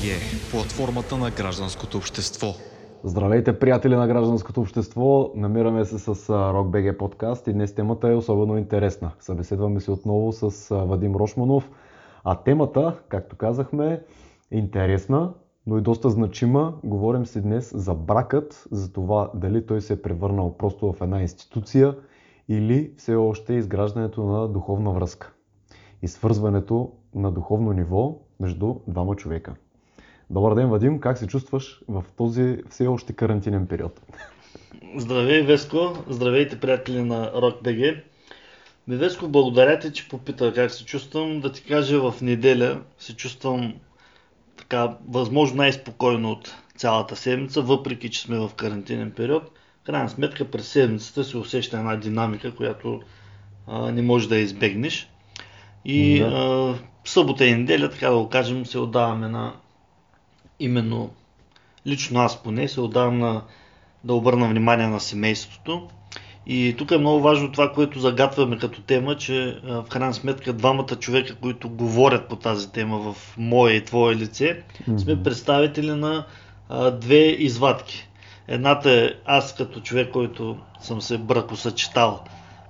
[0.00, 2.46] ROCKBG, платформата на гражданското общество.
[3.04, 5.32] Здравейте, приятели на гражданското общество!
[5.34, 9.10] Намираме се с RockBG подкаст и днес темата е особено интересна.
[9.18, 11.70] Събеседваме се отново с Вадим Рошманов,
[12.24, 14.02] а темата, както казахме,
[14.50, 15.32] е интересна,
[15.66, 16.74] но и доста значима.
[16.84, 21.22] Говорим си днес за бракът, за това дали той се е превърнал просто в една
[21.22, 21.96] институция
[22.48, 25.32] или все още изграждането на духовна връзка
[26.02, 29.54] и свързването на духовно ниво между двама човека.
[30.30, 31.00] Добър ден, Вадим!
[31.00, 34.00] Как се чувстваш в този все още карантинен период?
[34.96, 35.96] Здравей, Веско!
[36.08, 38.02] Здравейте, приятели на RockBG!
[38.88, 41.40] Ми, Веско, благодаря ти, че попита как се чувствам.
[41.40, 43.74] Да ти кажа, в неделя се чувствам
[44.56, 49.42] така, възможно най-спокойно от цялата седмица, въпреки че сме в карантинен период.
[49.82, 53.00] В крайна сметка през седмицата се усеща една динамика, която
[53.66, 55.10] а, не можеш да избегнеш.
[55.84, 56.26] И да.
[56.26, 59.52] а, събота и неделя, така да го кажем, се отдаваме на
[60.60, 61.10] именно,
[61.86, 63.42] лично аз поне, се отдавам на
[64.04, 65.88] да обърна внимание на семейството.
[66.46, 70.96] И тук е много важно това, което загатваме като тема, че в крайна сметка двамата
[71.00, 74.98] човека, които говорят по тази тема в мое и твое лице, mm-hmm.
[74.98, 76.26] сме представители на
[76.68, 78.08] а, две извадки.
[78.48, 82.24] Едната е аз като човек, който съм се бракосъчетал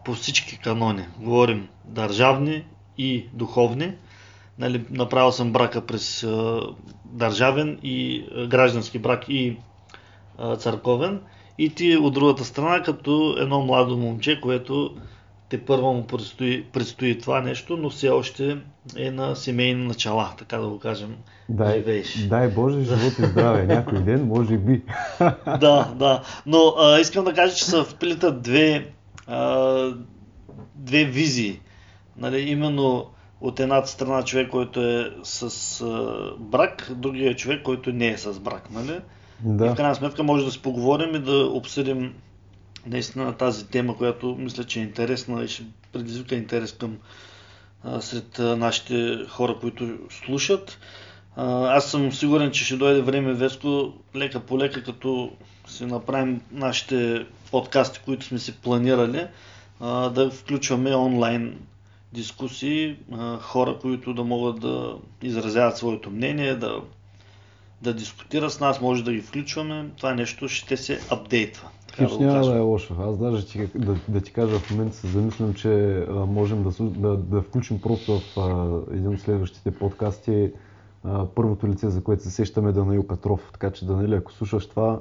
[0.05, 1.05] по всички канони.
[1.18, 2.64] Говорим държавни
[2.98, 3.92] и духовни.
[4.61, 6.61] Нали, направил съм брака през а,
[7.05, 9.56] държавен и а, граждански брак и
[10.39, 11.20] а, църковен.
[11.58, 14.94] И ти от другата страна като едно младо момче, което
[15.48, 18.58] те първо му предстои, предстои това нещо, но все още
[18.97, 21.17] е на семейни начала, така да го кажем.
[21.48, 22.14] Дай, живееш.
[22.14, 23.67] дай Боже, живот и здраве.
[23.67, 24.83] Някой ден, може би.
[25.61, 26.22] да, да.
[26.47, 28.86] Но а, искам да кажа, че се вплитат две,
[29.27, 29.95] а,
[30.74, 31.61] две визии.
[32.17, 33.06] Нали, именно
[33.41, 38.40] от едната страна човек, който е с а, брак, другия човек, който не е с
[38.40, 38.70] брак.
[38.70, 39.01] Нали?
[39.40, 39.67] Да.
[39.67, 42.14] И в крайна сметка може да си поговорим и да обсъдим
[42.86, 46.96] наистина тази тема, която мисля, че е интересна и ще предизвика интерес към
[47.84, 50.79] а, сред а, нашите хора, които слушат.
[51.36, 55.30] А, аз съм сигурен, че ще дойде време, Веско, лека по лека, като
[55.67, 59.27] си направим нашите подкасти, които сме си планирали,
[59.80, 61.58] а, да включваме онлайн
[62.13, 62.97] дискусии,
[63.41, 66.81] хора, които да могат да изразяват своето мнение, да,
[67.83, 69.91] да дискутират с нас, може да ги включваме.
[69.97, 71.69] Това нещо ще се апдейтва.
[71.97, 72.95] Хич да няма да е лошо.
[73.01, 76.71] Аз даже ти, да, да ти кажа в момента се замислям, че а, можем да,
[76.81, 80.53] да, да включим просто в а, един от следващите подкасти
[81.05, 83.51] а, първото лице, за което се сещаме Данаил Петров.
[83.53, 85.01] Така че, Данаил, ако слушаш това,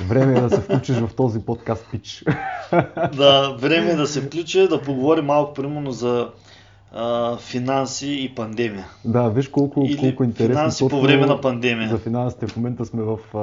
[0.00, 2.24] Време е да се включиш в този подкаст пич.
[3.16, 6.28] Да, време е да се включи, да поговорим малко примерно за
[6.92, 8.86] а, финанси и пандемия.
[9.04, 10.54] Да, виж колко, Или колко интересно.
[10.54, 11.88] Финанси по време на пандемия.
[11.88, 13.38] За финансите в момента сме в, а,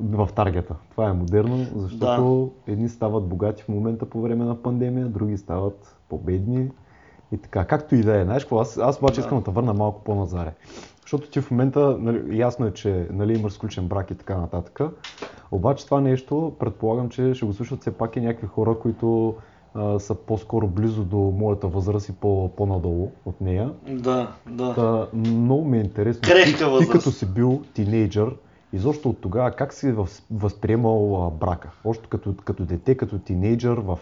[0.00, 0.74] в таргета.
[0.90, 2.72] Това е модерно, защото да.
[2.72, 6.68] едни стават богати в момента по време на пандемия, други стават победни
[7.32, 7.64] и така.
[7.64, 8.24] Както и да е.
[8.24, 8.60] Знаеш какво?
[8.60, 9.20] Аз, аз обаче да.
[9.20, 10.52] искам да върна малко по-назаре.
[11.10, 14.80] Защото ти в момента, нали, ясно е, че нали, имаш сключен брак и така нататък.
[15.50, 19.34] Обаче това нещо, предполагам, че ще го слушат все пак и някакви хора, които
[19.74, 23.72] а, са по-скоро близо до моята възраст и по, по-надолу от нея.
[23.88, 24.74] Да, да.
[24.74, 26.22] Та, много ми е интересно.
[26.24, 26.90] Крехка възраст.
[26.90, 28.36] Ти като си бил тинейджър,
[28.72, 29.94] изобщо от тогава как си
[30.30, 31.70] възприемал а, брака?
[31.84, 33.98] Още като, като дете, като тинейджър, в,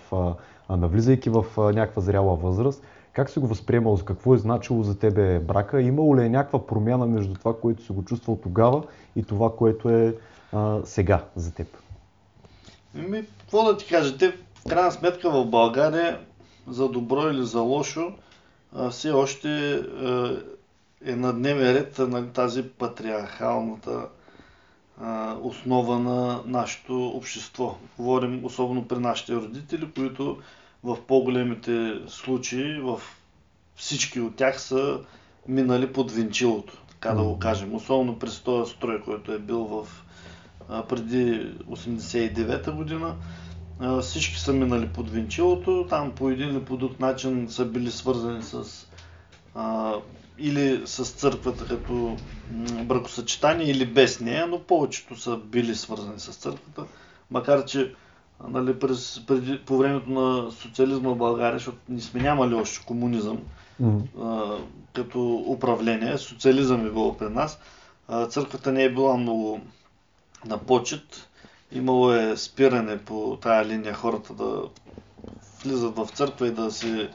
[0.68, 2.82] а, навлизайки в а, някаква зряла възраст,
[3.12, 3.98] как си го възприемал?
[4.04, 5.82] Какво е значило за тебе брака?
[5.82, 8.82] Имало ли е някаква промяна между това, което си го чувствал тогава
[9.16, 10.14] и това, което е
[10.52, 11.66] а, сега за теб?
[12.94, 14.18] Ми, какво да ти кажа?
[14.18, 16.20] Те, в крайна сметка в България,
[16.68, 18.12] за добро или за лошо,
[18.90, 19.82] все още
[21.04, 24.08] е на дневен ред на тази патриархалната
[25.42, 27.76] основа на нашето общество.
[27.98, 30.38] Говорим особено при нашите родители, които
[30.82, 33.00] в по-големите случаи, в
[33.76, 35.00] всички от тях са
[35.48, 37.74] минали под винчилото, така да го кажем.
[37.74, 40.04] Особено през този строй, който е бил в
[40.68, 43.14] а, преди 89-та година.
[43.80, 47.90] А, всички са минали под винчилото, там по един или по друг начин са били
[47.90, 48.64] свързани с
[49.54, 49.94] а,
[50.38, 52.16] или с църквата като
[52.84, 56.84] бракосъчетание или без нея, но повечето са били свързани с църквата,
[57.30, 57.94] макар че
[58.48, 63.38] нали, през, преди, по времето на социализма в България, защото не сме нямали още комунизъм
[63.82, 64.02] mm-hmm.
[64.22, 64.58] а,
[64.92, 67.58] като управление, социализъм е било при нас,
[68.08, 69.60] а, църквата не е била много
[70.44, 71.28] на почет,
[71.72, 74.62] имало е спиране по тая линия хората да
[75.64, 77.10] влизат в църква и да се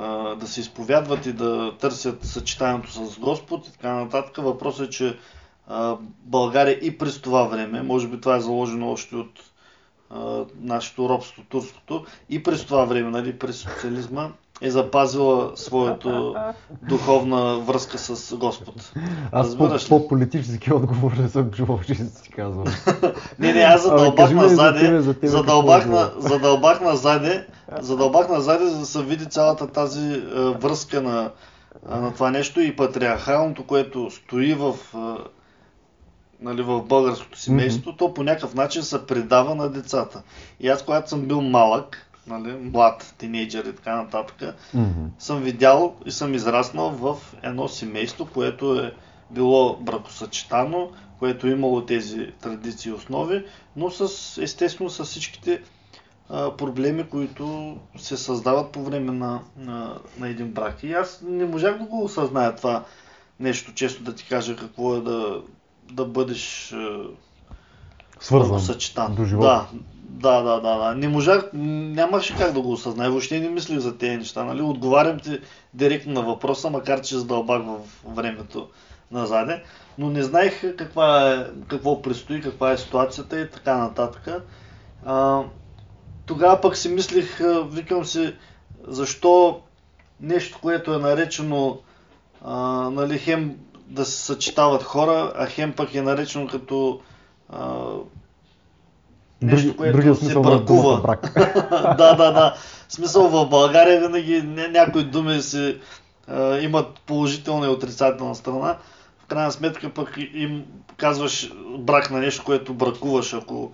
[0.00, 4.44] а, да се изповядват и да търсят съчетанието с Господ и така нататък.
[4.44, 5.16] Въпросът е, че
[5.68, 9.51] а, България и през това време, може би това е заложено още от
[10.60, 14.28] нашето робство, турското, и през това време, нали, през социализма,
[14.62, 16.32] е запазила своята
[16.82, 18.92] духовна връзка с Господ.
[19.32, 20.58] Аз по, Разбираш ли?
[20.68, 22.64] по отговор не съм чувал, че си казвам.
[23.38, 27.46] Не, не, аз задълбах назаде, за тебе задълбах, е на, задълбах назаде,
[27.80, 31.30] задълбах назаде, за да се види цялата тази е, връзка на,
[31.90, 34.98] на това нещо и патриархалното, което стои в, е,
[36.42, 40.22] нали, в българското семейство, то по някакъв начин се предава на децата.
[40.60, 45.04] И аз, когато съм бил малък, нали, млад, тинейджър и така нататък, Мгм.
[45.18, 48.94] съм видял и съм израснал в едно семейство, което е
[49.30, 53.44] било бракосъчетано, което е имало тези традиции и основи,
[53.76, 55.62] но с, естествено с всичките
[56.28, 60.82] а, проблеми, които се създават по време на, на, на един брак.
[60.82, 62.84] И аз не можах да го осъзная това
[63.40, 65.42] нещо, често да ти кажа какво е да,
[65.92, 67.04] да бъдеш а,
[68.20, 69.14] Свързан съчетан.
[69.14, 69.66] до живота.
[69.72, 70.94] Да, да, да, да, да.
[70.94, 73.10] Не можах, нямаше как да го осъзная.
[73.10, 74.44] Въобще не мислих за тези неща.
[74.44, 74.62] Нали?
[74.62, 75.40] Отговарям ти
[75.74, 78.68] директно на въпроса, макар че задълбах в времето
[79.10, 79.62] назаде.
[79.98, 84.28] Но не знаех каква е, какво предстои, каква е ситуацията и така нататък.
[85.04, 85.42] А,
[86.26, 88.34] тогава пък си мислих, а, викам си,
[88.88, 89.60] защо
[90.20, 91.78] нещо, което е наречено
[92.44, 92.56] а,
[92.90, 93.56] нали, хем
[93.92, 97.00] да се съчетават хора, а хем пък е наречено като
[97.48, 97.86] а,
[99.42, 101.00] нещо, Други, което се бракува.
[101.00, 101.32] брак.
[101.98, 102.54] да, да, да.
[102.88, 105.78] В смисъл в България винаги ня- някои думи си
[106.28, 108.76] а, имат положителна и отрицателна страна.
[109.18, 110.64] В крайна сметка пък им
[110.96, 113.72] казваш брак на нещо, което бракуваш, ако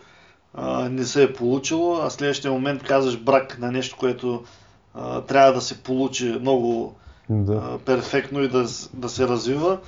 [0.55, 4.44] а, не се е получило, а следващия момент казваш брак на нещо, което
[4.94, 6.94] а, трябва да се получи много
[7.31, 7.79] да.
[7.85, 9.79] перфектно и да, да се развива.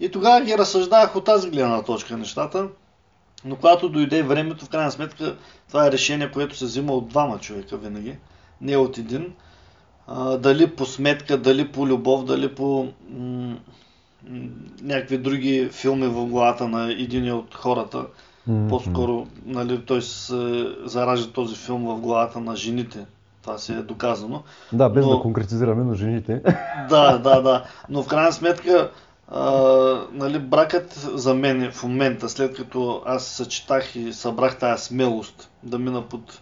[0.00, 2.68] И тогава ги разсъждавах от тази гледна точка нещата.
[3.44, 5.36] Но когато дойде времето, в крайна сметка,
[5.68, 8.16] това е решение, което се взима от двама човека винаги,
[8.60, 9.32] не от един.
[10.06, 13.56] А, дали по сметка, дали по любов, дали по м-
[14.28, 14.48] м-
[14.82, 18.06] някакви други филми в главата на един от хората.
[18.46, 18.68] Мгм.
[18.68, 23.06] По-скоро, нали, той се заражда този филм в главата на жените.
[23.46, 24.42] Това се е доказано.
[24.72, 26.42] Да, без но- да конкретизираме, но жените.
[26.88, 27.64] Да, да, да.
[27.88, 28.90] Но в крайна сметка,
[29.28, 29.42] а,
[30.12, 35.50] нали, бракът за мен е в момента, след като аз съчетах и събрах тази смелост
[35.62, 36.40] да мина под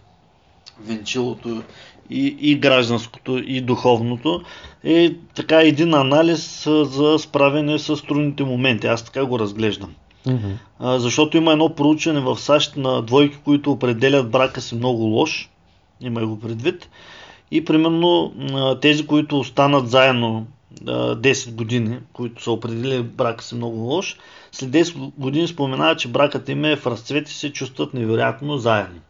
[0.80, 1.62] венчилото
[2.10, 4.42] и, и гражданското, и духовното,
[4.84, 8.86] е така един анализ за справяне с трудните моменти.
[8.86, 9.94] Аз така го разглеждам.
[10.26, 10.50] Мгм.
[10.78, 15.50] А, защото има едно проучване в САЩ на двойки, които определят брака си много лош,
[16.00, 16.88] има го предвид,
[17.50, 18.32] и примерно
[18.80, 20.46] тези, които останат заедно
[20.86, 24.16] а, 10 години, които са определили брака си много лош,
[24.52, 29.00] след 10 години споменават, че бракът им е в разцвет и се чувстват невероятно заедно.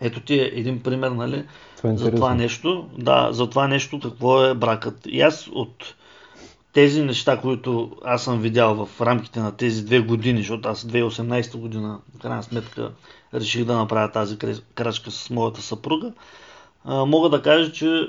[0.00, 1.44] Ето ти е един пример, нали,
[1.76, 5.00] Това е за това нещо, да, за това нещо какво е бракът.
[5.06, 5.94] И аз от
[6.72, 11.56] тези неща, които аз съм видял в рамките на тези две години, защото аз 2018
[11.56, 12.92] година, в крайна сметка,
[13.34, 14.38] реших да направя тази
[14.74, 16.12] крачка с моята съпруга,
[16.84, 18.08] мога да кажа, че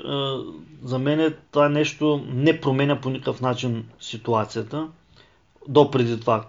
[0.82, 4.88] за мен това нещо не променя по никакъв начин ситуацията.
[5.68, 6.44] До преди това,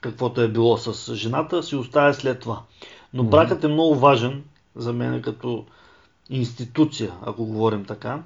[0.00, 2.62] каквото е било с жената, си оставя след това.
[3.14, 4.44] Но бракът е много важен
[4.76, 5.64] за мен като
[6.30, 8.22] институция, ако говорим така,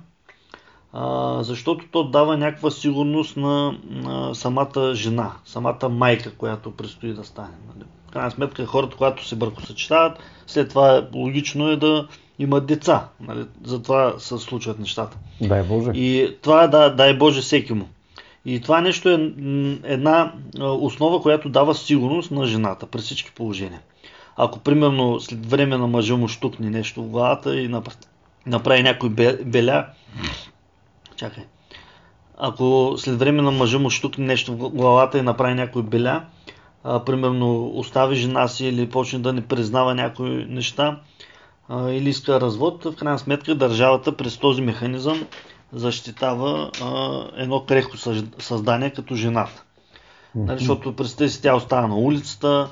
[0.93, 7.25] а, защото то дава някаква сигурност на, на самата жена, самата майка, която предстои да
[7.25, 7.55] стане.
[7.75, 7.85] Нали?
[8.09, 13.09] В крайна сметка хората, когато се бракосъчетават, след това е, логично е да имат деца.
[13.21, 13.45] Нали?
[13.65, 15.17] Затова се случват нещата.
[15.41, 15.91] Дай Боже.
[15.95, 17.89] И това е, да, дай Боже, всеки му.
[18.45, 19.33] И това нещо е
[19.85, 23.81] една основа, която дава сигурност на жената при всички положения.
[24.37, 28.07] Ако, примерно, след време на мъжа му штукне нещо в главата и нап-
[28.47, 29.87] направи някой бе- беля,
[31.17, 31.45] чакай,
[32.39, 36.25] ако след време на мъжа му штукне нещо в главата и направи някой беля,
[36.85, 41.01] а, примерно остави жена си или почне да не признава някои неща,
[41.69, 45.27] а, или иска развод, в крайна сметка държавата през този механизъм
[45.73, 47.97] защитава а, едно крехко
[48.39, 49.63] създание като жената.
[50.35, 52.69] Нали, защото представи си, тя остава на улицата,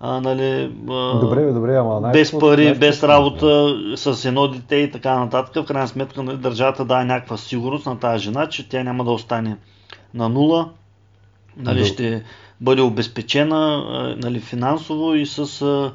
[0.00, 4.48] а, нали, а, Добре, бе, добре, ама най- без пари, най- без работа, с едно
[4.48, 5.64] дете и така нататък.
[5.64, 9.10] В крайна сметка нали, държавата дава някаква сигурност на тази жена, че тя няма да
[9.10, 9.56] остане
[10.14, 10.68] на нула,
[11.56, 12.24] нали, ще
[12.60, 13.84] бъде обезпечена
[14.22, 15.92] нали, финансово и с а,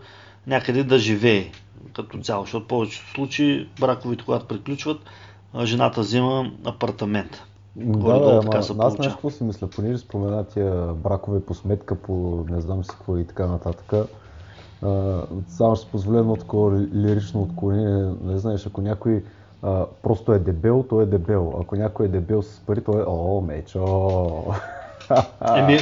[0.48, 1.52] някъде да живее
[1.94, 4.98] като цяло, защото в повечето случаи браковите, когато приключват,
[5.64, 7.44] жената взема апартамент.
[7.76, 12.46] Да, да, ама се аз нещо си мисля, понеже спомена тия бракове по сметка, по
[12.50, 13.94] не знам си какво и така нататък.
[14.82, 18.14] А, само ще позволя едно такова ли- лирично отклонение.
[18.24, 19.24] Не знаеш, ако някой
[19.62, 21.54] а, просто е дебел, той е дебел.
[21.62, 23.86] Ако някой е дебел с пари, той е о, мечо.
[25.58, 25.78] Еми,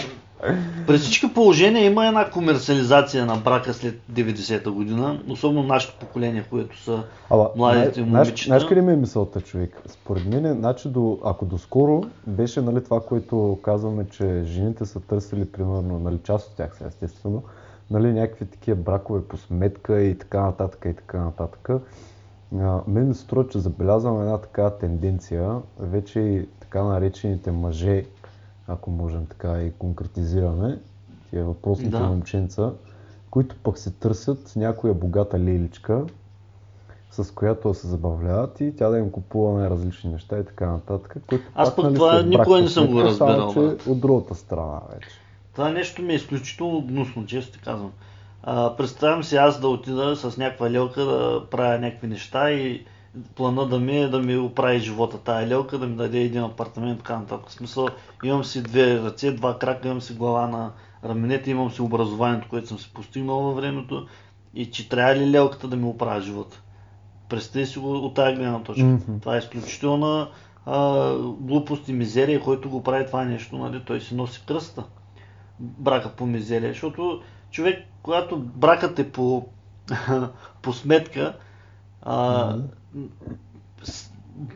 [0.87, 6.79] при всички положения има една комерциализация на брака след 90-та година, особено нашето поколение, което
[6.79, 8.47] са Ама, младите знаеш, момичета.
[8.47, 9.81] знаеш къде ми е мисълта, човек?
[9.85, 15.45] Според мен, значи, до, ако доскоро беше нали, това, което казваме, че жените са търсили,
[15.45, 17.43] примерно, нали, част от тях са естествено,
[17.91, 21.69] нали, някакви такива бракове по сметка и така нататък и така нататък.
[22.59, 28.03] А, мен се струва, че забелязвам една такава тенденция, вече и така наречените мъже,
[28.67, 30.79] ако можем така и конкретизираме,
[31.29, 31.99] тия въпросните Да.
[31.99, 32.71] момченца,
[33.29, 36.05] които пък се търсят някоя богата леличка,
[37.11, 41.17] с която да се забавляват и тя да им купува най-различни неща и така нататък.
[41.29, 43.99] Което Аз пък нали, това е никога не съм го сметка, само разбирал, че от
[43.99, 45.09] другата страна вече.
[45.53, 47.91] Това нещо ми е изключително гнусно, често казвам.
[48.43, 52.85] А, представям си аз да отида с някаква лелка да правя някакви неща и
[53.35, 56.99] плана да ми е да ми оправи живота тая лелка, да ми даде един апартамент,
[56.99, 57.49] така нататък.
[57.49, 57.87] В смисъл,
[58.23, 60.71] имам си две ръце, два крака, имам си глава на
[61.05, 64.07] раменете, имам си образованието, което съм си постигнал във времето
[64.53, 66.61] и че трябва ли лелката да ми оправя живота.
[67.29, 68.85] Представи си го от тази гледна точка.
[68.85, 69.19] Мгм.
[69.19, 70.29] Това е изключителна
[70.65, 73.83] а, глупост и мизерия, който го прави това нещо, нали?
[73.85, 74.83] той си носи кръста
[75.59, 79.45] брака по мизерия, защото човек, когато бракът е по,
[80.61, 81.37] по сметка,
[82.05, 82.55] а,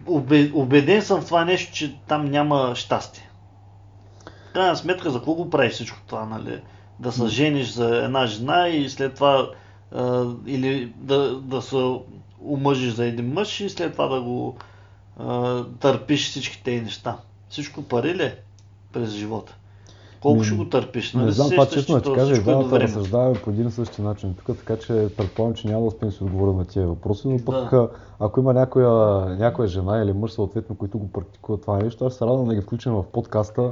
[0.05, 3.29] убе- убеден съм в това нещо, че там няма щастие.
[4.49, 6.61] В крайна сметка, за какво го правиш всичко това, нали?
[6.99, 9.49] Да се жениш за една жена и след това
[9.91, 11.99] а, или да, да се
[12.45, 14.57] омъжиш за един мъж и след това да го
[15.19, 17.17] а, търпиш всички тези неща.
[17.49, 18.35] Всичко пари ли е
[18.93, 19.56] през живота?
[20.21, 21.13] Колко ще го търпиш?
[21.13, 21.25] Нали?
[21.25, 22.83] Не знам, това честно то кажа, и е двамата време.
[22.83, 26.15] разсъждаваме по един и същи начин тук, така че предполагам, че няма да успеем да
[26.15, 27.89] си отговоря на тия въпроси, но пък Да.
[28.19, 28.89] ако има някоя,
[29.35, 32.61] някоя жена или мъж, съответно, които го практикуват това нещо, аз се радвам да ги
[32.61, 33.71] включим в подкаста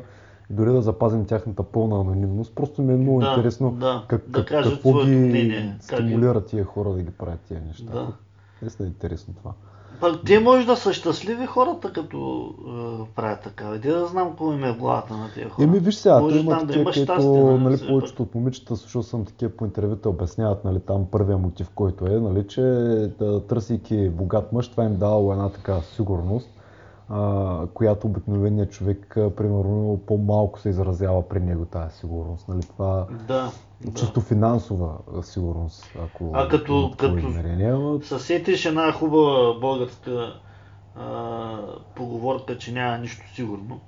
[0.51, 2.55] и дори да запазим тяхната пълна анонимност.
[2.55, 6.07] Просто ми е много Да, интересно да, как, да как, какво ги мнение, как ги-
[6.07, 7.91] стимулира тия хора да ги правят тия неща.
[7.91, 8.07] Да.
[8.79, 9.51] Е интересно това.
[9.99, 13.65] Пък те може да са щастливи хората, като е, правят така.
[13.65, 15.65] Де да знам какво им е в главата на тези хора.
[15.67, 19.25] Еми виж сега, Може там да има щастие, нали, нали, повечето от момичета, слушал съм
[19.25, 22.61] такива по интервюта, обясняват нали, там първия мотив, който е, нали, че
[23.19, 26.49] да, търсейки богат мъж, това им давало една така сигурност,
[27.09, 32.47] а, която обикновеният човек, а, примерно, по-малко се изразява при него тази сигурност.
[32.47, 33.93] Нали, това Да, да.
[33.93, 40.33] чисто финансова а, сигурност, ако А като- като- измерение, Съсетиш една хубава българска
[40.95, 41.57] а,
[41.95, 43.79] поговорка, че няма нищо сигурно.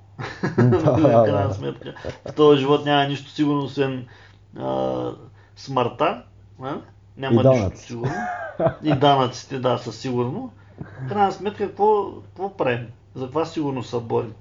[0.58, 1.54] Да, в да, крайна да.
[1.54, 1.94] сметка.
[2.30, 4.06] В този живот няма нищо сигурно, освен
[4.60, 5.12] а,
[5.56, 6.24] смъртта.
[6.62, 6.76] А?
[7.18, 8.12] Няма И нищо сигурно.
[8.84, 10.52] И данъците, да, със сигурно.
[11.06, 12.88] В крайна сметка, какво, какво правим?
[13.18, 14.34] За каква сигурност се борим?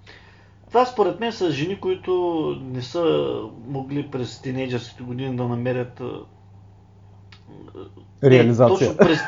[0.68, 2.12] Това според мен са жени, които
[2.62, 3.32] не са
[3.66, 6.02] могли през тинейджърските години да намерят
[8.24, 8.88] реализация.
[8.90, 9.20] не, точно през,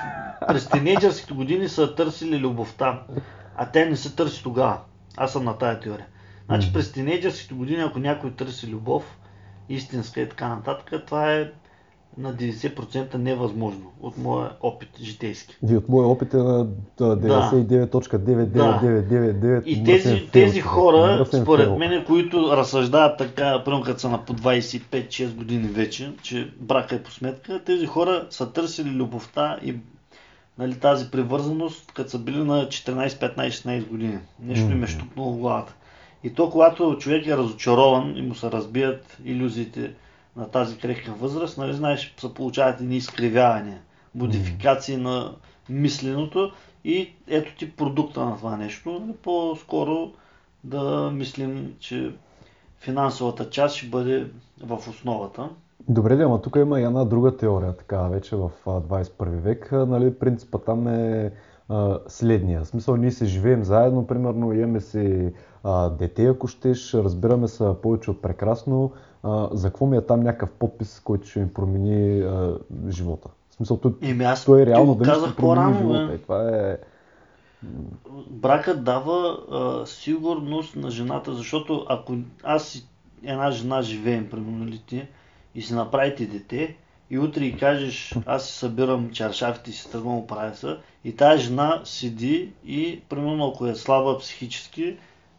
[0.48, 3.02] през тинейджърските години са търсили любовта,
[3.56, 4.80] а те не се търси тогава.
[5.16, 6.06] Аз съм на тая теория.
[6.46, 9.18] Значи през тинейджърските години, ако някой търси любов,
[9.68, 11.50] истинска и така нататък, това е
[12.16, 15.56] на 90% невъзможно от моя опит житейски.
[15.70, 16.66] И от моя опит е на
[17.00, 19.64] а, 99.9999.
[19.64, 25.34] И тези, тези хора, според мен, които разсъждават така, примерно като са на по 25-6
[25.34, 29.74] години вече, че брака е по сметка, тези хора са търсили любовта и
[30.58, 34.18] нали, тази привързаност, като са били на 14, 15, 16 години.
[34.40, 34.86] Нещо им е Мгм.
[34.86, 35.74] щукнало в главата.
[36.24, 39.90] И то, когато човек е разочарован и му се разбият иллюзиите
[40.38, 43.78] на тази крехка възраст, нали, знаеш, се получават едни изкривявания,
[44.14, 45.34] модификации на
[45.68, 46.52] мисленото
[46.84, 49.14] и ето ти продукта на това нещо.
[49.22, 50.10] По-скоро
[50.64, 52.14] да мислим, че
[52.80, 54.30] финансовата част ще бъде
[54.64, 55.48] в основата.
[55.88, 59.68] Добре, да, ама тук има и една друга теория, така вече в а, 21 век.
[59.72, 61.32] Нали, принципът там е
[61.68, 62.64] а, следния.
[62.64, 65.32] В смисъл, ние се живеем заедно, примерно, имаме си
[65.64, 68.92] а, дете, ако щеш, разбираме се повече от прекрасно.
[69.22, 72.58] А, за какво ми е там някакъв подпис, който ще ми промени а,
[72.88, 73.28] живота?
[73.50, 76.14] В смисъл, той, Еми аз той е реално ще казах промени живота.
[76.14, 76.76] И това е...
[78.30, 82.84] бракът дава а, сигурност на жената, защото ако аз и
[83.24, 85.08] една жена живеем, примерно нали
[85.54, 86.76] и си направите дете,
[87.10, 91.42] и утре и кажеш, аз си събирам чаршафите и си тръгвам оправя се, и тази
[91.42, 94.96] жена седи и, примерно, ако е слаба психически,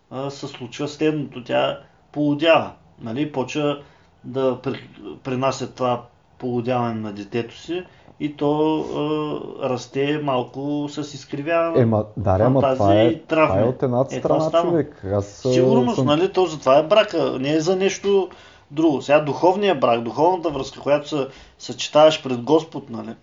[0.10, 1.44] а, се случва следното.
[1.44, 1.80] Тя
[2.12, 2.72] полудява,
[3.02, 3.82] нали, почва
[4.24, 4.90] да при,
[5.24, 6.02] принася това
[6.38, 7.84] полудяване на детето си
[8.20, 11.82] и то а, расте малко с изкривяване.
[11.82, 13.50] Ема, да, ама това фантазии е, травми.
[13.50, 14.70] това е от едната Е, това страна, става.
[14.70, 15.06] човек.
[15.14, 16.06] Аз, а, Сигурно, съм...
[16.06, 18.30] нали, то затова е брака, не е за нещо
[18.72, 19.02] друго.
[19.02, 21.28] Сега духовният брак, духовната връзка, която се
[21.58, 23.16] съчетаваш пред Господ, нали,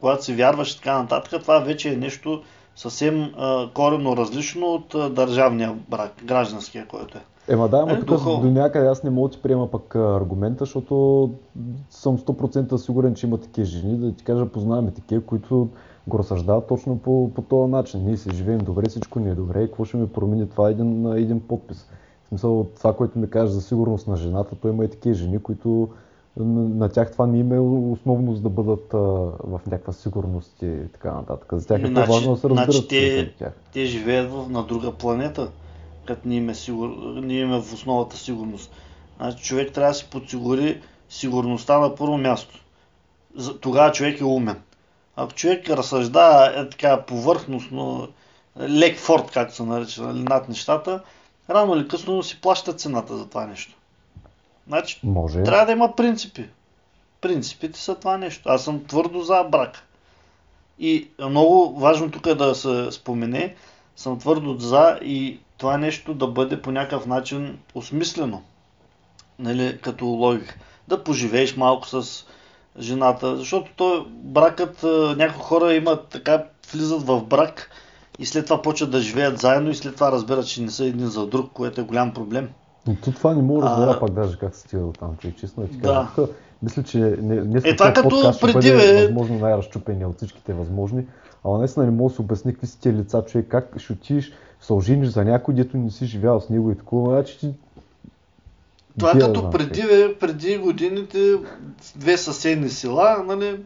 [0.00, 2.42] когато си вярваш и така нататък, това вече е нещо
[2.76, 7.20] съвсем а, коренно различно от а, държавния брак, гражданския, който е.
[7.48, 10.64] Ема да, ама Е, тук до някъде аз не мога да ти приема пък аргумента,
[10.64, 11.30] защото
[11.90, 15.68] съм 100% сигурен, че има такива жени, да ти кажа, познаваме такива, които
[16.06, 18.04] го разсъждават точно по, по този начин.
[18.04, 21.02] Ние си живеем добре, всичко ни е добре, и какво ще ми промени това един,
[21.02, 21.88] на един подпис?
[22.24, 25.38] В смисъл, това, което ми кажеш за сигурност на жената, то има и такива жени,
[25.38, 25.88] които
[26.36, 30.92] на, тях това не им е основно за да бъдат а, в някаква сигурност и
[30.92, 31.48] така нататък.
[31.52, 33.52] За тях е Значи- по-важно да се разбират значи те- тях.
[33.72, 35.50] Те живеят в, на друга планета,
[36.06, 36.88] като ние имаме, сигур...
[37.22, 38.72] ние имаме в основата сигурност.
[39.16, 42.58] Значи човек трябва да си подсигури сигурността на първо място.
[43.60, 44.56] Тогава човек е умен.
[45.16, 48.08] Ако човек разсъждава е така повърхностно,
[48.60, 51.00] лек форт, както се нарича, нали, над нещата,
[51.50, 53.74] рано или късно си плаща цената за това нещо.
[54.66, 55.42] Значи, Може.
[55.42, 56.48] трябва да има принципи.
[57.20, 58.48] Принципите са това нещо.
[58.48, 59.86] Аз съм твърдо за брак.
[60.78, 63.54] И много важно тук е да се спомене,
[63.96, 68.42] съм твърдо за и това нещо да бъде по някакъв начин осмислено.
[69.38, 70.54] Нали, като логика.
[70.88, 72.24] Да поживееш малко с
[72.78, 77.70] жената, защото той бракът, а, някои хора имат така, влизат в брак
[78.18, 81.06] и след това почват да живеят заедно и след това разбират, че не са един
[81.06, 82.50] за друг, което е голям проблем.
[82.86, 85.16] Но то това не мога да разбера А, пак даже как се стига до там,
[85.16, 85.88] човек, честно да ти Да.
[85.88, 86.08] кажа.
[86.14, 90.16] Тук, мисля, че не, днес Е, това като подкаст ще преди, бъде възможно най-разчупения от
[90.16, 91.06] всичките възможни.
[91.44, 94.32] Ама наистина не мога да се обясни какви са тия лица, човек, как ще отидеш,
[94.60, 97.54] се ожениш за някой, дето не си живял с него и такова, значи ти...
[98.98, 99.82] Това е да като преди,
[100.20, 101.36] преди годините
[101.96, 103.60] две съседни села, нали,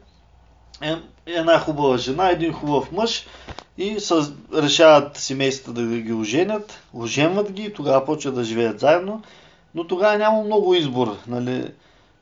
[0.83, 3.27] е- една хубава жена, един хубав мъж
[3.79, 4.33] и съз...
[4.55, 9.23] решават семействата да ги оженят, оженват ги тогава почват да живеят заедно,
[9.75, 11.73] но тогава няма много избор, нали,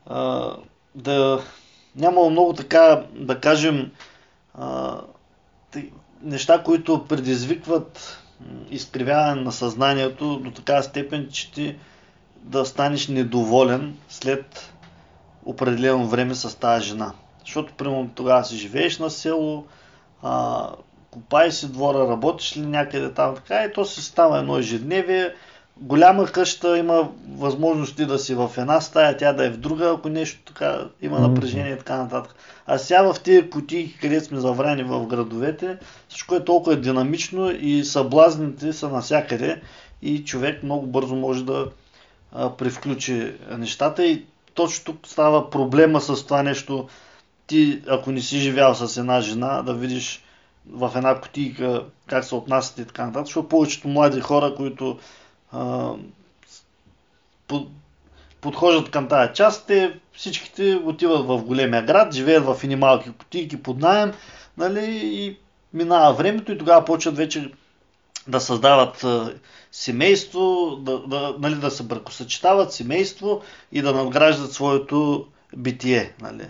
[0.05, 0.51] а,
[0.95, 1.43] да,
[1.95, 3.91] няма много така, да кажем,
[4.53, 5.01] а,
[6.21, 8.19] неща, които предизвикват
[8.69, 11.75] изкривяване на съзнанието до такава степен, че ти
[12.35, 14.73] да станеш недоволен след
[15.45, 17.13] определено време с тази жена.
[17.39, 19.65] Защото, примерно, тогава си живееш на село,
[20.23, 20.69] а,
[21.13, 25.33] копай си двора, работиш ли някъде там, така и то си става едно ежедневие.
[25.77, 30.09] Голяма къща има възможности да си в една стая, тя да е в друга, ако
[30.09, 32.35] нещо така има напрежение и така нататък.
[32.65, 35.77] А сега в тези кутии, където сме заврани в градовете,
[36.09, 39.61] всичко е толкова динамично и съблазните са навсякъде
[40.01, 41.67] и човек много бързо може да
[42.31, 46.87] а, привключи нещата и точно тук става проблема с това нещо.
[47.47, 50.23] Ти, ако не си живял с една жена, да видиш
[50.69, 54.99] в една кутийка как се отнасят и така нататък, защото повечето млади хора, които
[55.51, 55.91] а,
[57.47, 57.67] под,
[58.41, 63.63] подхождат към тази част, те всичките отиват в големия град, живеят в едни малки кутийки
[63.63, 64.13] под найем,
[64.57, 65.37] нали, и
[65.73, 67.51] минава времето и тогава почват вече
[68.27, 69.05] да създават
[69.71, 76.13] семейство, да, да, нали, да се бракосъчетават семейство и да надграждат своето битие.
[76.21, 76.45] Нали.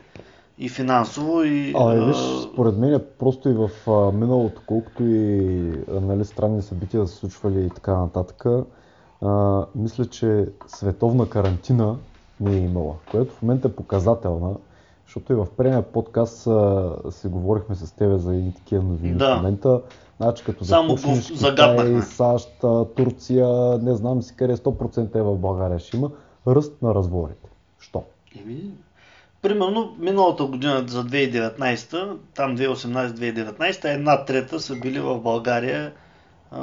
[0.57, 1.73] И финансово, и...
[1.77, 2.17] А, а, виж,
[2.53, 7.15] според мен е просто и в а, миналото, колкото и нали, странни събития да се
[7.15, 8.45] случвали и така нататък,
[9.21, 11.97] а, мисля, че световна карантина
[12.39, 14.55] не е имала, което в момента е показателна,
[15.05, 19.33] защото и в предния подкаст а, си говорихме с тебе за едни такива новини Да.
[19.33, 19.81] в момента.
[20.17, 22.01] Значи като Само започнеш Китай.
[22.01, 22.49] САЩ,
[22.95, 23.47] Турция,
[23.81, 26.11] не знам си къде 100% е в България ще има
[26.47, 27.49] ръст на разводите.
[27.79, 28.03] Що?
[28.41, 28.71] Еми,
[29.43, 35.93] примерно миналата година за 2019, там 2018-2019, една трета са били в България
[36.51, 36.59] а,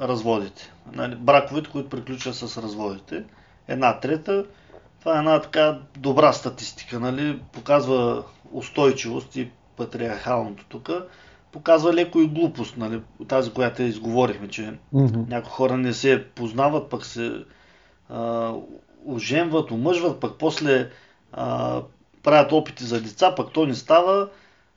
[0.00, 0.72] разводите.
[0.92, 3.24] Нали, браковете, които приключват с разводите.
[3.68, 4.44] Една трета.
[5.00, 7.40] Това е една така добра статистика, нали?
[7.52, 10.90] показва устойчивост и патриархалното тук.
[11.52, 13.00] Показва леко и глупост, нали?
[13.28, 15.20] тази, която изговорихме, че Мгм.
[15.28, 17.32] някои хора не се познават, пък се
[18.08, 18.52] а,
[19.06, 20.90] оженват, омъжват, пък после
[21.32, 21.80] а,
[22.22, 24.28] правят опити за деца, пък то не става.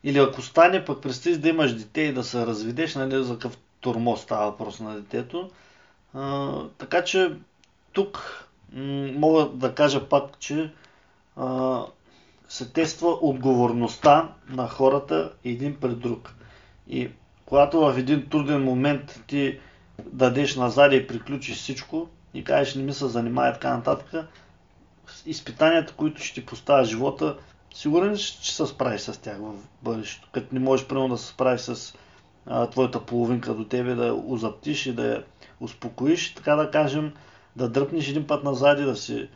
[0.04, 3.58] Или ако стане, пък представи да имаш дете и да се разведеш, нали, за какъв
[3.82, 5.50] тормоз става въпрос на детето.
[6.14, 7.32] А, така че
[7.94, 10.72] тук м- мога да кажа пак, че
[11.38, 11.82] а,
[12.50, 16.34] се тества отговорността на хората един пред друг.
[16.88, 17.10] И
[17.46, 19.60] когато в един труден момент ти
[20.06, 24.28] дадеш назад и приключиш всичко и кажеш не ми се занимава така нататък,
[25.26, 27.38] изпитанията, които ще ти поставя живота,
[27.74, 30.30] сигурен ли че се справиш с тях в бъдещето.
[30.32, 31.94] Като не можеш примерно да се справиш с
[32.46, 35.24] а, твоята половинка до тебе, да я озаптиш и да я
[35.60, 37.14] успокоиш, така да кажем,
[37.56, 39.30] да дръпнеш един път назад и да си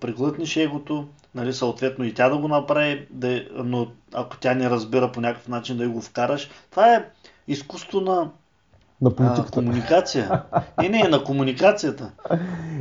[0.00, 5.12] преглътнеш егото, нали, съответно и тя да го направи, да, но ако тя не разбира
[5.12, 6.50] по някакъв начин да я го вкараш.
[6.70, 7.08] Това е
[7.48, 8.30] изкуство на
[9.02, 9.50] На а, политиката.
[9.50, 10.42] комуникация.
[10.82, 12.10] Не, не, на комуникацията.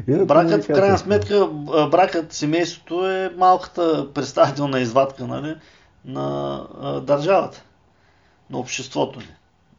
[0.08, 0.74] На Бракът, в комуникацията.
[0.74, 5.56] крайна сметка, а, бракът, семейството е малката представителна извадка нали,
[6.06, 7.64] на а, държавата,
[8.50, 9.26] на обществото ни.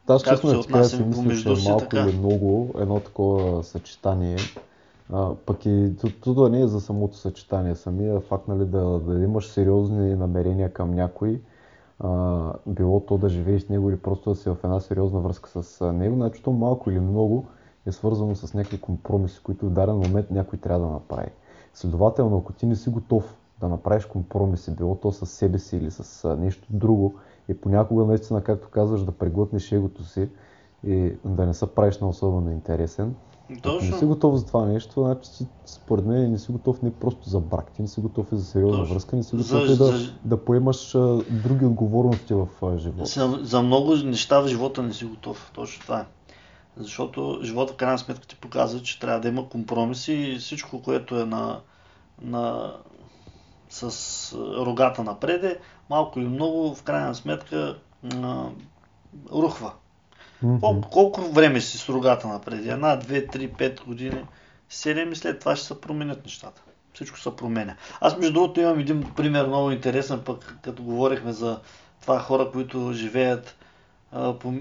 [0.06, 2.02] Аз Както честно се да отнасяме че помежду е си, малко така.
[2.02, 4.36] или много едно такова съчетание.
[5.12, 5.90] А, пък и
[6.26, 7.74] да не е за самото съчетание.
[7.74, 11.40] Самия факт нали, да, да имаш сериозни намерения към някой,
[12.02, 15.62] а, било то да живееш с него или просто да си в една сериозна връзка
[15.62, 17.46] с него, значи то малко или много
[17.86, 21.30] е свързано с някакви компромиси, които в даден момент някой трябва да направи.
[21.74, 25.90] Следователно, ако ти не си готов да направиш компромиси, било то с себе си или
[25.90, 27.14] с нещо друго,
[27.48, 30.28] и понякога наистина, както казваш, да преглътнеш егото си
[30.84, 33.14] и да не се правиш на особено интересен.
[33.58, 34.08] Ако не си Точно.
[34.08, 37.72] готов за това нещо, значи си, според мен не си готов не просто за брак,
[37.72, 38.94] ти не си готов и за сериозна Точно.
[38.94, 42.78] връзка, не си За- готов и да, за- да поемаш а, други отговорности в а,
[42.78, 43.10] живота.
[43.10, 45.50] За, за много неща в живота не си готов.
[45.54, 46.04] Точно това е.
[46.76, 51.20] Защото живота в крайна сметка ти показва, че трябва да има компромиси и всичко, което
[51.20, 51.60] е на,
[52.22, 52.72] на
[53.70, 53.92] с
[54.66, 55.58] рогата напреде,
[55.90, 57.78] малко или много, в крайна сметка
[58.14, 58.44] а,
[59.32, 59.72] рухва.
[60.42, 60.80] Мгм.
[60.90, 62.68] Колко, време си с рогата напреди?
[62.68, 64.24] Една, две, три, пет години,
[64.68, 66.62] седем и след това ще се променят нещата.
[66.94, 67.76] Всичко се променя.
[68.00, 71.60] Аз между другото имам един пример много интересен, пък като говорихме за
[72.00, 73.56] това хора, които живеят
[74.12, 74.54] а, по,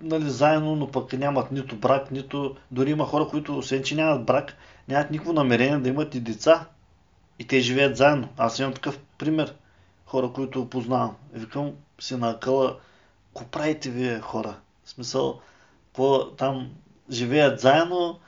[0.00, 2.56] нали, заедно, но пък нямат нито брак, нито...
[2.70, 4.56] Дори има хора, които освен, че нямат брак,
[4.88, 6.66] нямат никакво намерение да имат и деца.
[7.38, 8.28] И те живеят заедно.
[8.36, 9.54] Аз имам такъв пример.
[10.06, 11.16] Хора, които познавам.
[11.32, 12.76] Викам си на акъла,
[13.34, 14.56] ко правите вие хора?
[14.88, 15.40] В смисъл,
[15.86, 16.68] какво там
[17.10, 18.18] живеят заедно,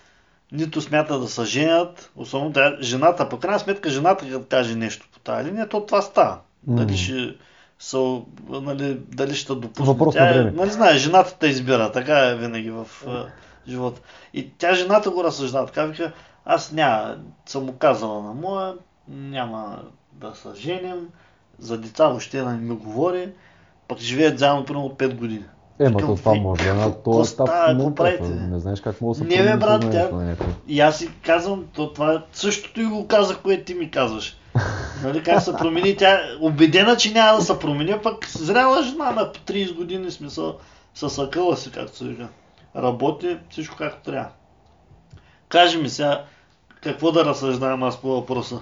[0.53, 5.09] нито смятат да се женят, особено тя, жената, по крайна сметка жената като каже нещо
[5.13, 6.39] по тази линия, то това става.
[6.63, 6.95] Дали Мгм.
[6.95, 7.35] ще
[7.79, 9.85] са, нали, дали ще допусне.
[9.85, 10.51] Въпрос тя, на е- време.
[10.51, 13.27] Нали знаеш, жената те избира, така е винаги в а,
[13.69, 14.01] живота.
[14.35, 16.13] И тя жената го разсъждава, така вика,
[16.45, 18.75] аз няма, съм му казала на моя,
[19.09, 21.09] няма да се женим,
[21.59, 23.33] за деца въобще не ми говори,
[23.89, 25.45] пък живеят заедно примерно от 5 години.
[25.81, 27.95] Ема Викам, то това може да е на този етап момента.
[27.95, 28.29] правите?
[28.29, 30.37] Не знаеш как може да се Не, бе, брат, тя-.
[30.69, 34.37] И аз си казвам, то това е същото и го казах, което ти ми казваш.
[35.05, 39.11] Нали, как се промени, тя е убедена, че няма да се промени, пък зряла жена
[39.11, 40.57] на 30 години, смисъл,
[40.95, 42.29] със акъла си, както се вика.
[42.77, 44.29] Работи всичко както трябва.
[45.49, 46.25] Кажи ми сега,
[46.83, 48.61] какво да разсъждавам аз по въпроса?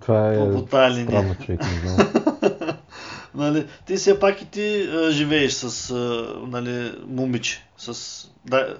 [0.00, 2.08] Това е По- странно човек, не знам.
[3.36, 7.62] Нали, ти все пак и ти а, живееш с а, нали, момиче.
[7.78, 7.92] С,
[8.46, 8.76] да,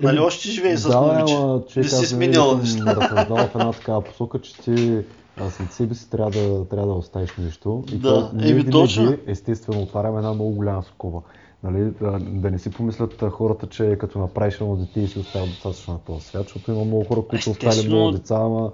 [0.00, 1.34] нали, още живееш с да, момиче.
[1.34, 2.96] ама, човек, Не си сменила неща.
[2.96, 4.98] разсъждавал в една такава посока, че ти
[5.36, 7.84] а, след себе си трябва да, трябва да оставиш нещо.
[7.92, 9.16] И Да, ние винаги, точно.
[9.26, 11.18] естествено, отваряме една много голяма скоба.
[11.64, 15.48] Нали, да, да не си помислят хората, че като направиш едно дете и си оставят
[15.48, 17.96] достатъчно на този свят, защото има много хора, които Естествено.
[17.96, 18.70] много деца, ама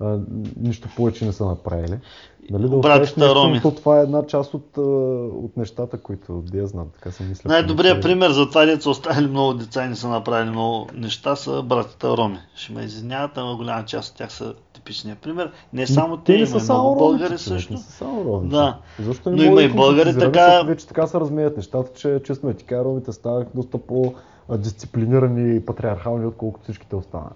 [0.00, 0.18] а,
[0.56, 1.98] нищо повече не са направили.
[2.50, 3.60] Нали, да Братята роми.
[3.62, 4.76] то това е една част от,
[5.36, 7.48] от нещата, които да я знам, така се мисля.
[7.48, 10.86] Най-добрият че- пример за това, дето са оставили много деца и не са направили много
[10.94, 12.38] неща, са братята роми.
[12.54, 15.50] Ще ме извиняват, ама голяма част от тях са типичният пример.
[15.72, 17.72] Не само те, не има са само много българи също.
[17.72, 18.50] Не са само ромите.
[18.50, 18.78] Да.
[19.00, 22.54] Защо не Но има и българи така- вече така се размеят нещата, че честно е
[22.54, 27.34] ти кажа, ромите стават доста по-дисциплинирани и патриархални, отколкото всичките останали.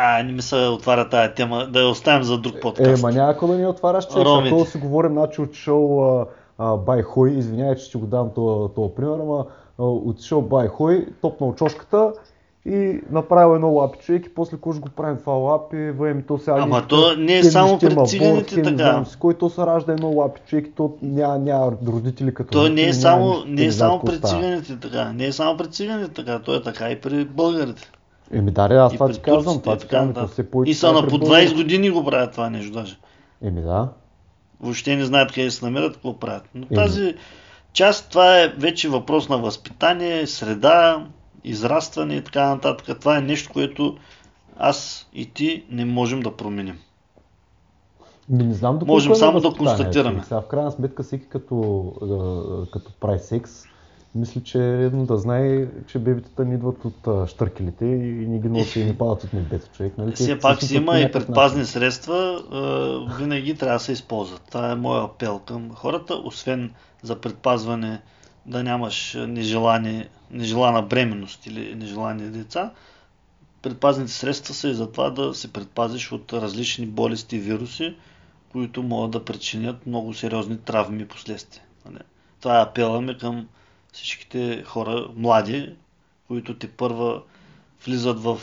[0.00, 3.02] А, не ми се отваря тая тема, да я оставим за друг Е, подкаст.
[3.02, 6.26] ма няма да ни отваряш, че ако си говорим, значи отишъл а,
[6.58, 9.46] а, бай хой, извинявай, че ще го дам този, пример, ама
[9.78, 12.12] а, отишъл бай хой, топнал чошката
[12.66, 16.56] и направил едно лапи човек и после ще го правим това лапи, въем то сега...
[16.58, 18.76] Ама то не е само аборт, циганите така.
[18.76, 22.50] знам си Кой то се ражда едно лапи човек и то няма, няма родители като
[22.50, 24.18] То не е само, не е само става.
[24.18, 25.12] циганите така.
[25.12, 26.38] Не е само пред циганите така.
[26.38, 27.90] То е така и при българите.
[28.32, 30.30] Еми да, аз това ти казвам, това ти казвам, нататък.
[30.30, 31.54] все повече И са на по при 20 българите.
[31.54, 32.98] години го правят това нещо даже.
[33.42, 33.88] Еми да.
[34.60, 36.48] Въобще не знаят къде се намират, какво правят.
[36.54, 36.76] Но Еми.
[36.76, 37.14] тази
[37.72, 41.06] част, това е вече въпрос на възпитание, среда,
[41.44, 43.00] израстване и така нататък.
[43.00, 43.96] Това е нещо, което
[44.58, 46.78] аз и ти не можем да променим.
[48.28, 50.22] Ми не знам Можем е на само да констатираме.
[50.24, 51.92] Сега в крайна сметка всеки като,
[52.72, 53.64] като прави секс,
[54.14, 58.48] мисля, че е редно да знае, че бебитата не идват от штъркелите и не ги
[58.48, 59.98] носи и не падат от небето, човек.
[59.98, 60.12] Нали?
[60.12, 61.72] Все се пак си има и предпазни начин.
[61.72, 64.42] средства, а, винаги трябва да се използват.
[64.50, 68.00] Това е моят апел към хората, освен за предпазване
[68.46, 72.70] да нямаш нежелани, нежелана бременност или нежелани деца.
[73.62, 77.96] Предпазните средства са и за това да се предпазиш от различни болести и вируси,
[78.52, 81.62] които могат да причинят много сериозни травми и последствия.
[81.86, 81.98] Нали?
[82.40, 83.48] Това е апела ми към
[83.98, 85.72] всичките хора, млади,
[86.28, 87.22] които те първа
[87.84, 88.38] влизат в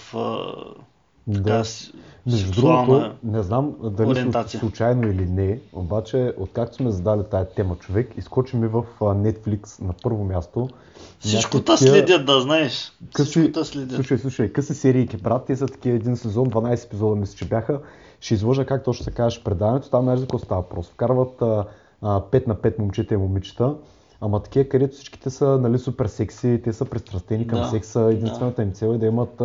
[1.33, 1.65] така, Да.
[1.65, 1.91] с-
[2.25, 4.57] Между другото, не знам дали ориентация.
[4.57, 9.81] слу- случайно или не, обаче откакто сме задали тая тема човек, изкочи ми в Netflix
[9.81, 10.69] на първо място.
[11.19, 12.93] Всичко такива следят, да знаеш.
[13.13, 13.95] къси- Всичко те следят.
[13.95, 17.79] Слушай, слушай, къси серии, брат, те са такива един сезон, 12 епизода мисля, че бяха.
[18.19, 20.87] Ще изложа как точно се казваш предаването, там знаеш за какво става въпрос.
[20.87, 21.65] Вкарват а,
[22.01, 23.75] а, 5 на 5 момчета и момичета,
[24.21, 28.63] ама такива, където всичките са нали, супер секси, те са пристрастени към Да, секса, единствената
[28.63, 29.41] им цел е да имат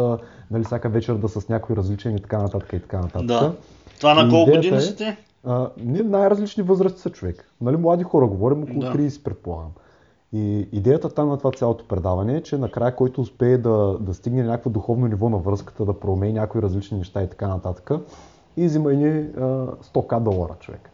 [0.50, 3.26] нали, всяка вечер да са с някой различен и така нататък и така нататък.
[3.26, 3.52] Да.
[3.98, 5.16] Това на колко години е- си те?
[5.44, 7.52] А, не, най-различни възрасти са човек.
[7.60, 8.92] Нали, млади хора говорим, около Да.
[8.92, 9.70] 30 предполагам.
[10.32, 14.42] И идеята там на това цялото предаване е, че накрая който успее да, да стигне
[14.42, 17.90] някакво духовно ниво на връзката, да промени някои различни неща и така нататък,
[18.56, 19.40] и взима едни а,
[19.94, 20.90] 100к долара човек.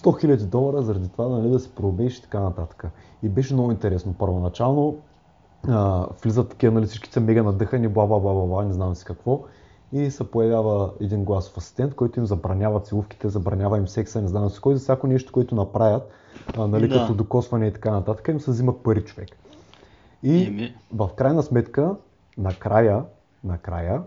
[0.00, 2.86] 100 000 долара заради това нали, да се пробееш и така нататък.
[3.22, 4.14] И беше много интересно.
[4.18, 4.96] Първоначално
[5.68, 8.94] а, влизат такива, нали, всички са мега надъхани, бла, бла, бла, бла, бла, не знам
[8.94, 9.40] си какво.
[9.92, 14.50] И се появява един гласов асистент, който им забранява целувките, забранява им секса, не знам
[14.50, 16.10] си кой, за всяко нещо, което направят,
[16.56, 16.94] а, нали, Да.
[16.94, 19.28] като докосване и така нататък, им се взимат пари човек.
[20.22, 20.74] И Еми.
[20.92, 21.96] в крайна сметка,
[22.38, 23.04] накрая,
[23.44, 24.02] накрая,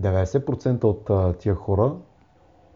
[0.00, 1.92] 90% от а, тия хора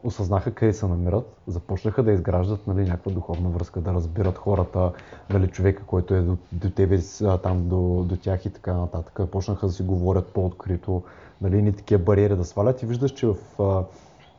[0.04, 4.92] осъзнаха къде се намират, започнаха да изграждат нали, някаква духовна връзка, да разбират хората,
[5.30, 6.98] нали, човека, който е до, до тебе,
[7.42, 9.30] там до, до тях и така нататък.
[9.30, 11.02] Почнаха да си говорят по-открито,
[11.40, 13.36] нали, ни такива бариери да свалят и виждаш, че в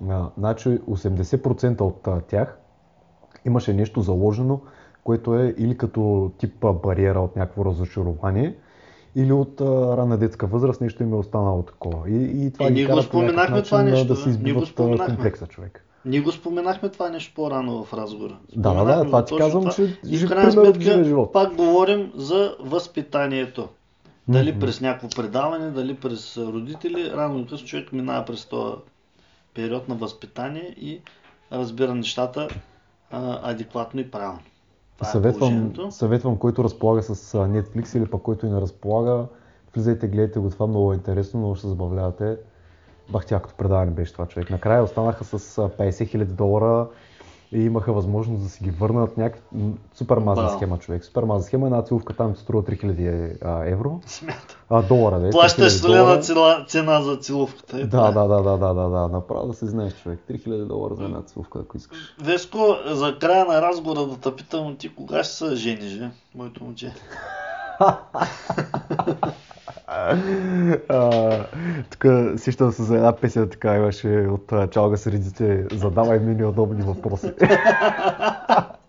[0.09, 2.57] а, значи 80% от а, тях
[3.45, 4.61] имаше нещо заложено,
[5.03, 8.55] което е или като тип бариера от някакво разочарование,
[9.15, 12.09] или от а, ранна детска възраст нещо им е останало такова.
[12.09, 15.47] И, и това Е, ние го споменахме това начин, нещо, да Ние го избиват комплекса
[15.47, 15.85] човек.
[16.05, 18.37] Ние го споменахме това нещо по-рано в разговора.
[18.55, 19.73] Да, да, да, това ти казвам, това.
[19.73, 23.69] че И в крайна сметка пак говорим за възпитанието.
[24.27, 24.59] Дали Мгм.
[24.59, 28.75] през някакво предаване, дали през родители, рано или късно човек минава през този
[29.53, 31.01] период на възпитание и
[31.51, 32.47] разбира нещата
[33.11, 34.39] а, адекватно и правилно.
[35.03, 39.25] Това е Съветвам, съветвам, който разполага с Netflix или пък който и не разполага,
[39.73, 42.37] влизайте, гледайте го, това много е интересно, много ще забавлявате.
[43.09, 44.49] Бах тяхното предаване беше това човек.
[44.49, 46.87] Накрая останаха с а, 50 000 долара
[47.53, 49.57] и имаха възможност да си ги върнат някаква
[49.95, 50.57] супер мазна Браво.
[50.57, 51.05] схема човек.
[51.05, 53.99] Супер мазна схема, една целувка там струва 3000 а, евро.
[54.05, 54.57] Смята.
[54.69, 55.31] А, долара, да е.
[55.31, 57.81] Плащаш 3000 солена цена, цена за целувката.
[57.81, 58.11] Е, Да, е.
[58.11, 60.19] да, да, да, да, да, да, направо да се знаеш човек.
[60.29, 61.97] 3000 долара за една целувка, ако искаш.
[62.23, 66.63] Веско, за края на разговора да те питам, ти кога ще се жениш, бе, моето
[66.63, 66.93] момче?
[71.89, 72.05] Тук
[72.37, 75.65] сещам се за една песен, така имаше от Чалга средите.
[75.71, 77.31] Задавай ми неудобни въпроси.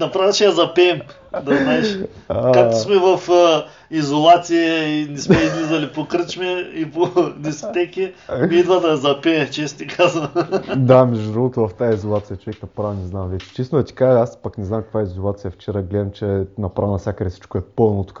[0.00, 1.00] Направо ще я запеем,
[1.42, 1.98] да знаеш.
[2.28, 8.12] Както сме в а, изолация и не сме излизали по кръчми и по дискотеки,
[8.50, 10.28] ми идва да я запее, често ти казвам.
[10.76, 13.54] Да, между другото в тази изолация човек направо не знам вече.
[13.54, 15.50] Честно да ти кажа, аз пък не знам каква е изолация.
[15.50, 18.20] Вчера гледам, че направо навсякъде всичко е пълно тук,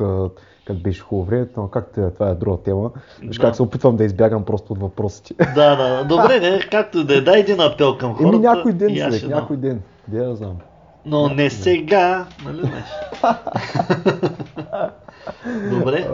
[0.66, 2.90] как беше хубаво време, но как те, това е друга тема.
[3.20, 3.42] Виж Да.
[3.46, 5.34] как се опитвам да избягам просто от въпросите.
[5.54, 8.28] Да, да, добре, не, както да е, дай един апел към хората.
[8.28, 9.40] Еми някой ден, човек, ще дам.
[9.40, 9.82] някой ден.
[10.08, 10.56] Де да знам.
[11.06, 12.62] Но не сега, нали?
[15.70, 16.08] Добре.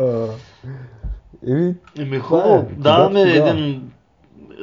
[1.48, 3.50] Еми, Еми хубаво, е, даваме тогава.
[3.50, 3.90] един,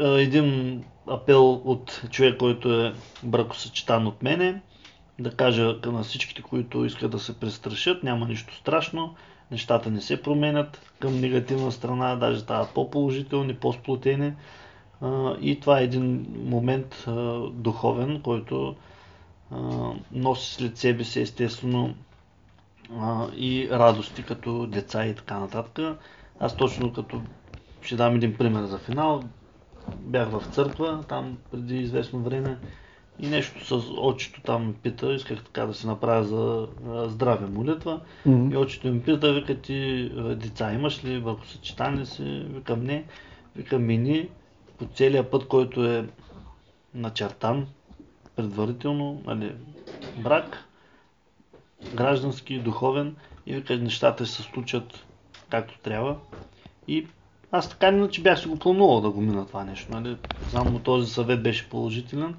[0.02, 4.62] един апел от човек, който е бракосъчетан от мене.
[5.20, 9.16] Да кажа на всичките, които искат да се престрашат, няма нищо страшно,
[9.52, 14.34] нещата не се променят към негативна страна, даже стават по-положителни, по-сплотени.
[15.42, 17.06] И това е един момент
[17.54, 18.76] духовен, който
[20.12, 21.96] носи след себе си естествено
[23.36, 25.98] и радости като деца и така нататък.
[26.40, 27.22] Аз точно като
[27.82, 29.24] ще дам един пример за финал.
[30.00, 32.58] Бях в църква там преди известно време
[33.20, 36.68] и нещо с очето там ме пита, исках така да се направя за
[37.10, 38.02] здраве молитва.
[38.26, 38.54] Мгм.
[38.54, 42.46] И очето ми пита, вика ти деца имаш ли, бракосъчетание си?
[42.50, 43.06] Викам не.
[43.56, 44.30] Викам мини
[44.78, 46.10] по целия път, който е
[46.94, 47.68] начертан
[48.42, 49.56] предварително, нали,
[50.18, 50.66] брак,
[51.96, 55.06] граждански, духовен и вика, нещата се случат
[55.50, 56.16] както трябва.
[56.88, 57.08] И
[57.52, 59.92] аз така иначе бях си го планувал да го мина това нещо.
[59.92, 60.18] Нали?
[60.50, 62.36] Само този съвет беше положителен.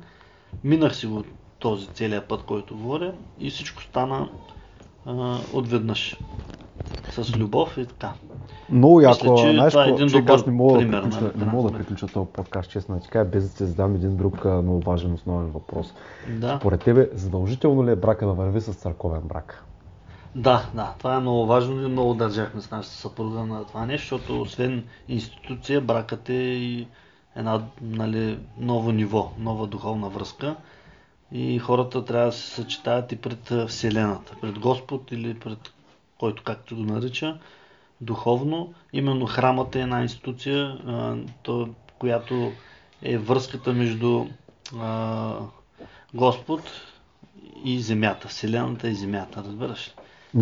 [0.65, 1.25] Минах си го
[1.59, 4.29] този целият път, който говоря и всичко стана
[5.07, 6.17] а, отведнъж.
[7.11, 8.12] С любов и така.
[8.71, 11.03] Много Мисля, яко, че знаеш, това е един човек, добър аз не мога, да пример,
[11.03, 11.85] приключа, нали, не мога да да.
[11.85, 15.12] приключа този подкаст, честно да ти кажа, без да ти задам един друг много важен
[15.12, 15.95] основен въпрос.
[16.29, 16.57] Да.
[16.61, 19.64] Според тебе, задължително ли е брака да върви с църковен брак?
[20.35, 24.14] Да, да, това е много важно и много държахме с нашата съпруга на това нещо,
[24.14, 26.87] защото освен институция, бракът е и
[27.37, 30.57] една нали, ново ниво, нова духовна връзка
[31.33, 35.73] и хората трябва да се съчетаят и пред Вселената, пред Господ или пред
[36.23, 37.39] който както го нарича,
[38.01, 38.75] духовно.
[38.93, 40.79] Именно храмът е една институция,
[41.43, 42.53] то, която
[43.03, 44.27] е връзката между
[44.79, 45.37] а,
[46.15, 46.61] Господ
[47.65, 49.93] и земята, Вселената и земята, разбираш ли?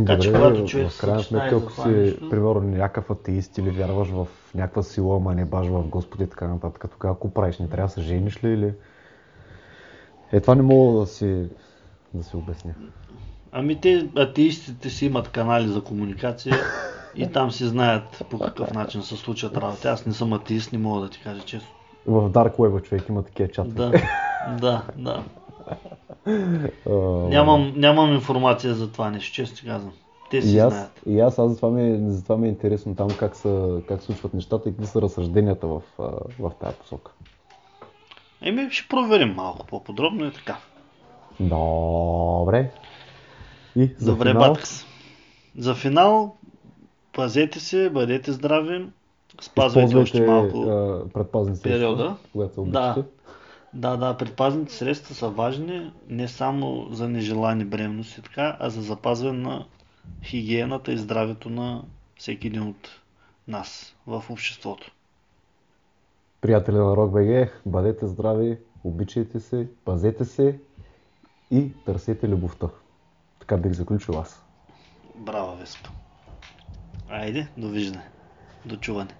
[0.06, 4.08] Така че, когато човек в крайна сметка, ако си, нещо- примерно, някакъв атеист или вярваш
[4.08, 7.68] в някаква сила, ама не баш в Господ и така нататък, тогава ако правиш, не
[7.68, 8.72] трябва да се жениш ли или...
[10.32, 11.48] Е, това не мога да си,
[12.14, 12.74] да си обясня.
[13.52, 16.56] Ами те, атеистите си имат канали за комуникация
[17.16, 19.88] и там си знаят по какъв начин се случват работи.
[19.88, 21.68] Аз не съм атеист, не мога да ти кажа честно.
[22.06, 23.74] В Dark Web човек има такива чатове.
[23.74, 23.92] Да,
[24.60, 25.22] да, да.
[27.28, 29.92] Нямам, нямам информация за това нещо, честно ти казвам.
[30.30, 31.02] Те си И аз, знаят.
[31.06, 34.34] и аз, аз затова, ми, е- затова ми е интересно там как, са, как случват
[34.34, 35.82] нещата и какви са разсъжденията в,
[36.38, 37.12] в тази посока.
[38.42, 40.56] Еми, ще проверим малко по-подробно и така.
[41.40, 42.70] Добре.
[43.76, 44.84] И за Добре, финал, Баткс.
[45.58, 46.36] За финал,
[47.12, 48.86] пазете се, бъдете здрави,
[49.40, 50.70] спазвайте още използвайте малко.
[50.70, 52.16] а, предпазни средства, периода.
[52.32, 53.04] когато се Да.
[53.74, 59.38] Да, да, предпазните средства са важни не само за нежелани бременности, така, а за запазване
[59.38, 59.66] на
[60.24, 61.82] хигиената и здравето на
[62.18, 62.88] всеки един от
[63.48, 64.90] нас в обществото.
[66.40, 70.60] Приятели на RockBG, бъдете здрави, обичайте се, пазете се
[71.50, 72.68] и търсете любовта.
[73.50, 74.42] Така бих заключил аз.
[75.16, 75.88] Браво, Веспа.
[77.08, 78.08] Айде, довиждане.
[78.64, 79.10] До чуване.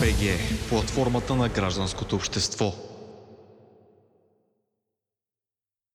[0.00, 2.72] БГ, платформата на гражданското общество.